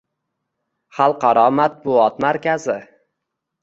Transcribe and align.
xalqaro 0.95 1.45
matbuot 1.57 2.13
markazi 2.21 2.77